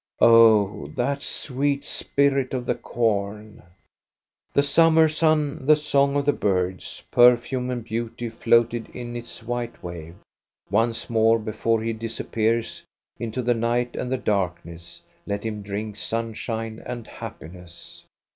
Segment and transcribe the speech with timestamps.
[0.19, 3.57] Oh, that sweet spirit of the corn!
[3.57, 3.73] 1 6• INTRODUCTION
[4.55, 9.83] The summer sun, the song of the birds, perfume and beauty floated in its white
[9.83, 10.15] wave.
[10.71, 12.83] Once more, before he disappears
[13.19, 18.03] into the night and the darkness, let him drink sunshine and happiness.